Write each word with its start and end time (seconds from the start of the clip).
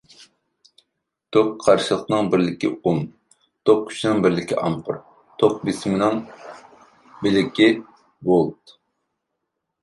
توك 1.35 1.49
قارشىلىقىنىڭ 1.65 2.31
بىرلىكى 2.33 2.71
ئوم، 2.91 3.01
توك 3.71 3.83
كۈچىنىڭ 3.91 4.23
بىرلىك 4.23 4.55
ئامپېر، 4.63 4.97
توك 5.45 5.61
بېسىمنىڭ 5.69 6.19
بىلىكى 7.21 7.69
ۋولت. 8.33 8.77